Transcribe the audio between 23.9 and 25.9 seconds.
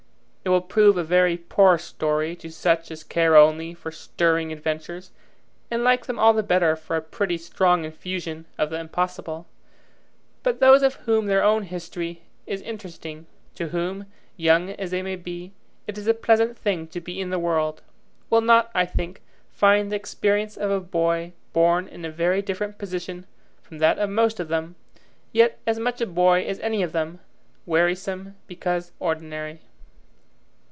of most of them, yet as